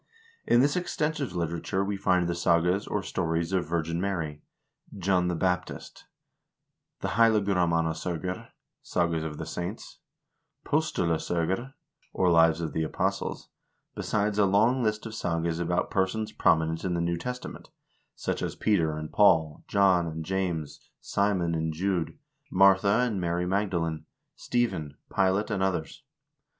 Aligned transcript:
In 0.47 0.61
this 0.61 0.75
extensive 0.75 1.35
literature 1.35 1.85
we 1.85 1.95
find 1.95 2.27
the 2.27 2.33
sagas, 2.33 2.87
or 2.87 3.03
stories, 3.03 3.53
of 3.53 3.69
Virgin 3.69 4.01
Mary, 4.01 4.41
John 4.97 5.27
the 5.27 5.35
Baptist, 5.35 6.05
the" 7.01 7.09
Heilagramannas0gur" 7.19 8.47
(sagas 8.93 9.23
of 9.23 9.37
the 9.37 9.45
saints)," 9.45 9.99
Postulas0gur," 10.65 11.75
or 12.13 12.31
lives 12.31 12.61
of 12.61 12.73
the 12.73 12.81
apostles, 12.81 13.49
besides 13.93 14.39
a 14.39 14.47
long 14.47 14.81
list 14.81 15.05
of 15.05 15.13
sagas 15.13 15.59
about 15.59 15.91
persons 15.91 16.31
prominent 16.31 16.83
in 16.83 16.95
the 16.95 16.99
New 17.01 17.15
Testament, 17.19 17.69
such 18.15 18.41
as 18.41 18.55
Peter 18.55 18.97
and 18.97 19.13
Paul, 19.13 19.63
John 19.67 20.07
and 20.07 20.25
James, 20.25 20.79
Simon 20.99 21.53
and 21.53 21.71
Jude, 21.71 22.17
Martha 22.49 23.01
and 23.01 23.21
Mary 23.21 23.45
Mag 23.45 23.69
dalene, 23.69 24.05
Stephen, 24.35 24.97
Pilate, 25.15 25.51
and 25.51 25.61
others. 25.61 26.01